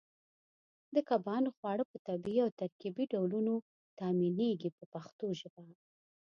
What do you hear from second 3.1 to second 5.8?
ډولونو تامینېږي په پښتو ژبه.